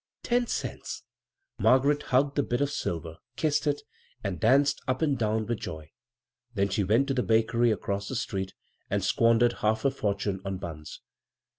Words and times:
Ten 0.23 0.47
cents 0.47 1.03
I 1.59 1.61
Margaret 1.61 2.01
hugged 2.09 2.35
the 2.35 2.41
bit 2.41 2.59
of 2.59 2.71
silver, 2.71 3.17
kissed 3.35 3.67
it, 3.67 3.83
and 4.23 4.39
danced 4.39 4.81
up 4.87 5.03
and 5.03 5.15
down 5.15 5.45
with 5.45 5.59
joy; 5.59 5.91
then 6.55 6.69
she 6.69 6.83
went 6.83 7.07
to 7.09 7.13
the 7.13 7.21
bakery 7.21 7.69
across 7.69 8.07
the 8.07 8.15
street 8.15 8.55
and 8.89 9.03
squandered 9.03 9.53
half 9.61 9.83
her 9.83 9.91
fortune 9.91 10.41
on 10.43 10.57
buns. 10.57 11.01